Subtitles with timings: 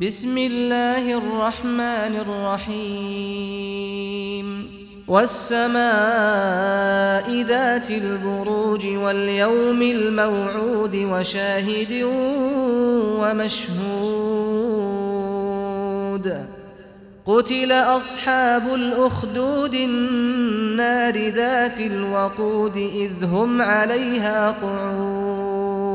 [0.00, 2.16] بسم الله الرحمن
[2.66, 4.46] الرحيم.
[5.08, 5.82] والسماء
[7.42, 12.02] ذات البروج واليوم الموعود وشاهد
[13.22, 13.86] ومشهود.
[17.26, 25.94] قتل أصحاب الأخدود النار ذات الوقود إذ هم عليها قعود.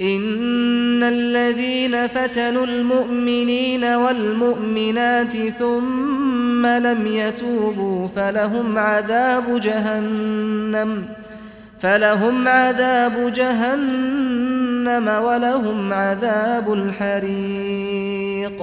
[0.00, 11.04] إن الذين فتنوا المؤمنين والمؤمنات ثم لم يتوبوا فلهم عذاب جهنم
[11.80, 18.62] فلهم عذاب جهنم ولهم عذاب الحريق.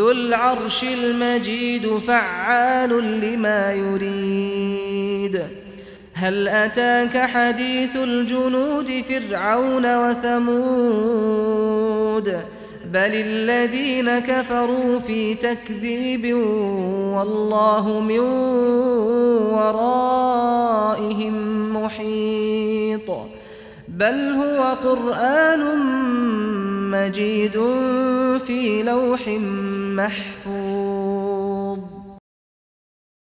[0.00, 5.42] ذو العرش المجيد فعال لما يريد.
[6.14, 10.40] هل أتاك حديث الجنود فرعون وثمود؟
[12.92, 16.34] بل الذين كفروا في تكذيب
[17.14, 18.20] والله من
[19.52, 21.34] ورائهم
[21.82, 23.10] محيط.
[23.88, 25.60] بل هو قرآن
[26.90, 27.52] مجيد
[28.46, 29.28] في لوح
[29.96, 31.29] محفوظ.